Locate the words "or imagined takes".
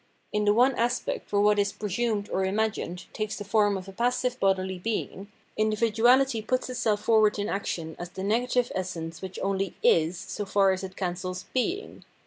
2.31-3.35